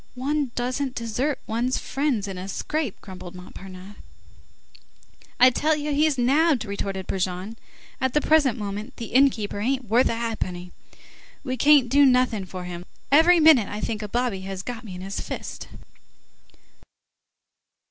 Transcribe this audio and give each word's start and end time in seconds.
"One 0.15 0.49
doesn't 0.55 0.95
desert 0.95 1.37
one's 1.45 1.77
friends 1.77 2.27
in 2.27 2.39
a 2.39 2.47
scrape," 2.47 2.99
grumbled 3.01 3.35
Montparnasse. 3.35 3.97
"I 5.39 5.51
tell 5.51 5.75
you 5.75 5.91
he's 5.93 6.17
nabbed!" 6.17 6.65
retorted 6.65 7.05
Brujon. 7.05 7.55
"At 8.01 8.15
the 8.15 8.19
present 8.21 8.57
moment, 8.57 8.95
the 8.97 9.13
inn 9.13 9.29
keeper 9.29 9.59
ain't 9.59 9.85
worth 9.89 10.09
a 10.09 10.15
ha'penny. 10.17 10.71
We 11.43 11.55
can't 11.55 11.87
do 11.87 12.03
nothing 12.03 12.45
for 12.45 12.63
him. 12.63 12.81
Let's 12.81 12.87
be 12.95 13.15
off. 13.15 13.19
Every 13.19 13.39
minute 13.41 13.67
I 13.67 13.79
think 13.79 14.01
a 14.01 14.07
bobby 14.09 14.39
has 14.41 14.63
got 14.63 14.83
me 14.83 14.95
in 14.95 15.01
his 15.01 15.19
fist." 15.21 15.67